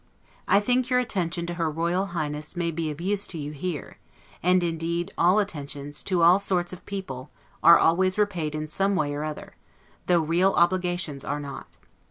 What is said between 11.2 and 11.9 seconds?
are not.